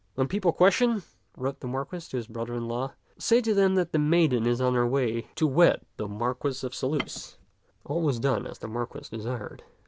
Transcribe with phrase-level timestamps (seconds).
[0.15, 1.03] "When people question,"
[1.37, 4.59] wrote the Marquis to his brother in law," say to them that the maiden is
[4.59, 7.35] on her way to wed the Marquis of Saluces.
[7.85, 9.63] All was done as the Marquis desired.